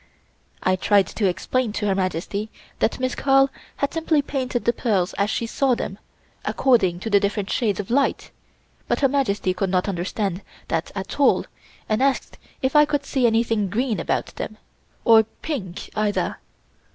I 0.63 0.75
tried 0.77 1.05
to 1.05 1.27
explain 1.27 1.73
to 1.73 1.85
Her 1.85 1.93
Majesty 1.93 2.49
that 2.79 2.99
Miss 2.99 3.13
Carl 3.13 3.51
had 3.75 3.93
simply 3.93 4.23
painted 4.23 4.65
the 4.65 4.73
pearls 4.73 5.13
as 5.13 5.29
she 5.29 5.45
saw 5.45 5.75
them, 5.75 5.99
according 6.43 6.99
to 7.01 7.09
the 7.11 7.19
different 7.19 7.51
shades 7.51 7.79
of 7.79 7.91
light, 7.91 8.31
but 8.87 9.01
Her 9.01 9.07
Majesty 9.07 9.53
could 9.53 9.69
not 9.69 9.87
understand 9.87 10.41
that 10.69 10.91
at 10.95 11.19
all 11.19 11.45
and 11.87 12.01
asked 12.01 12.39
if 12.63 12.75
I 12.75 12.83
could 12.83 13.05
see 13.05 13.27
anything 13.27 13.69
green 13.69 13.99
about 13.99 14.33
them, 14.37 14.57
or 15.05 15.21
pink 15.21 15.91
either. 15.95 16.37